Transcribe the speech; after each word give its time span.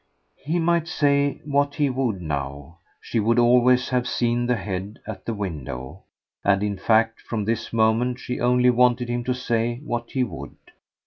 He 0.43 0.57
might 0.57 0.87
say 0.87 1.41
what 1.45 1.75
he 1.75 1.87
would 1.91 2.23
now 2.23 2.79
she 2.99 3.19
would 3.19 3.37
always 3.37 3.89
have 3.89 4.07
seen 4.07 4.47
the 4.47 4.55
head 4.55 4.97
at 5.05 5.25
the 5.27 5.33
window; 5.35 6.01
and 6.43 6.63
in 6.63 6.75
fact 6.75 7.21
from 7.21 7.45
this 7.45 7.71
moment 7.71 8.17
she 8.19 8.39
only 8.39 8.71
wanted 8.71 9.09
him 9.09 9.23
to 9.25 9.35
say 9.35 9.79
what 9.85 10.09
he 10.09 10.23
would. 10.23 10.55